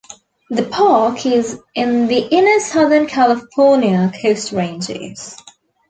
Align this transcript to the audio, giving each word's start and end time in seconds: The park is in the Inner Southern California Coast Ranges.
The 0.49 0.63
park 0.63 1.27
is 1.27 1.59
in 1.75 2.07
the 2.07 2.17
Inner 2.17 2.59
Southern 2.59 3.05
California 3.05 4.11
Coast 4.23 4.51
Ranges. 4.51 5.37